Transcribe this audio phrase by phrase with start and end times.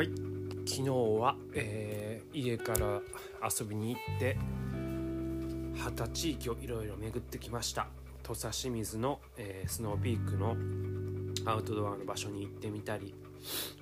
[0.00, 0.10] はい。
[0.66, 0.88] 昨日
[1.20, 3.02] は、えー、家から
[3.46, 4.38] 遊びに行って
[5.76, 7.86] 旗地域をいろいろ巡ってきました。
[8.22, 10.56] 土佐清水の、えー、スノーピークの
[11.44, 13.14] アウトドアの場所に行ってみたり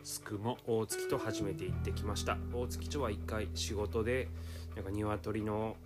[0.03, 2.37] すくも大月と初めて行ってきました。
[2.53, 4.27] 大月町は一回仕事で
[4.75, 5.77] なんか鶏の、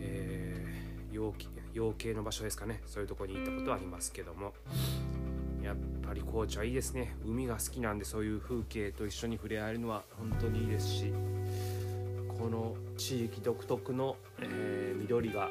[0.00, 1.34] えー、養
[1.74, 2.80] 養鶏の場所ですかね。
[2.86, 4.54] そういうとこに行ったことはありますけども。
[5.68, 7.14] やっぱり高知はいいですね。
[7.26, 11.12] 海が好きなんでそういう風景と一緒に触れ合えるのは本当にいいですし
[12.38, 15.50] この地域独特の、えー、緑が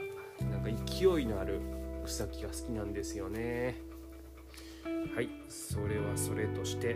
[0.50, 1.62] なんか勢いのある
[2.04, 3.80] 草木が好きなんですよね。
[5.14, 6.96] はいそれはそれとして、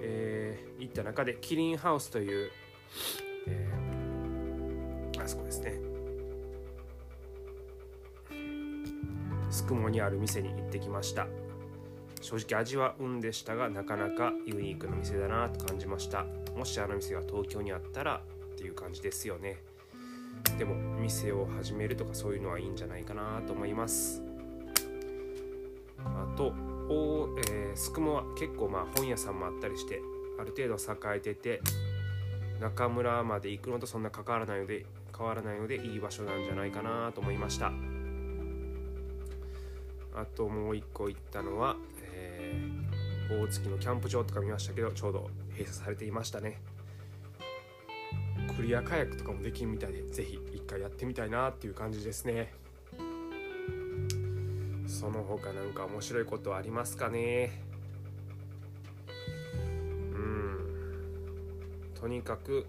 [0.00, 2.50] えー、行った中でキリンハウスという、
[3.46, 5.78] えー、あそこですね。
[9.50, 11.28] すくもにある店に行ってきました。
[12.24, 16.24] 正直味は運でしたがなかなかユニークな店だなと感じました。
[16.56, 18.22] もしあの店が東京にあったら
[18.54, 19.58] っていう感じですよね。
[20.58, 24.22] でも店を始めるとかそういうのはいいんじゃないかなと思います。
[25.98, 26.54] あと
[26.88, 30.00] お、えー、スクモは結構まあ本屋さんもあったりして
[30.40, 31.60] ある程度栄えてて
[32.58, 37.70] 中村まで行くのとそんな関わらないので変わらないのでいい場所なんじゃないかなと思いました。
[40.14, 46.60] あともう一個行ったのは、えー、大月のキャンプ場とか見ましたけどちょうど閉鎖されていましたね。
[48.56, 52.52] クリアカヤックとかもできるみたいで是非一回やってみたいなっていう感じですね。
[54.86, 57.60] その他なんか面白いことありますかね？
[60.12, 61.90] うん。
[61.94, 62.66] とにかく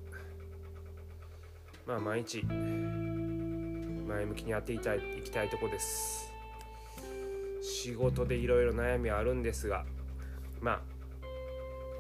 [1.85, 6.33] まあ毎日前向きにやっていきたいいきたいとこです。
[7.85, 9.85] 仕事でいろいろ悩みはあるんですが
[10.59, 10.81] まあ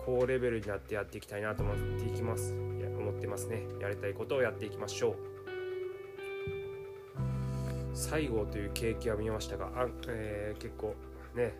[0.03, 2.53] 高レベルになってやっていきたいなと思っていきます。
[2.53, 3.63] 思ってますね。
[3.79, 5.15] やりたいことをやっていきましょう。
[7.95, 10.95] 西郷というケーキは見ましたがあ、えー、結構
[11.35, 11.53] ね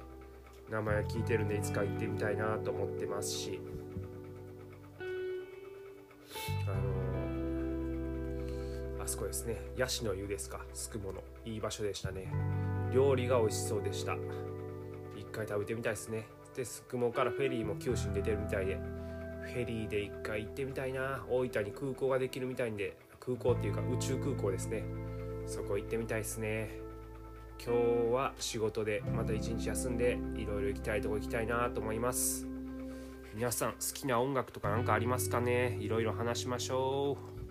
[0.70, 3.60] 名前は聞いてるんでいつか行ってみたいなと思ってますし。
[6.68, 9.62] あのー、あそこですね。
[9.78, 10.66] ヤシの湯ですか。
[10.74, 11.22] すくもの。
[11.46, 12.65] いい場所でしたね。
[12.96, 14.16] 料理が美味しそうでした。
[15.18, 16.28] 一回食べてみたいですね。
[16.56, 18.80] でスクモからフェリーも九州に出てるみたいで。
[19.44, 21.26] フェリーで一回行ってみたいな。
[21.30, 24.86] 大分に空港ができるみたいんで空港っていうか宇宙空港ですね。
[25.46, 26.80] そこ行ってみたいですね。
[27.64, 32.48] 今日は仕事でまた一日休んでいろいろ行きたいとこ行きたいなと思います。
[33.36, 35.78] 皆さん好きな音楽とか何かありますかね？
[35.82, 37.45] いろいろ話しましょう。